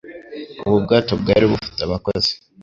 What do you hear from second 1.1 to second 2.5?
bwari bufite abakozi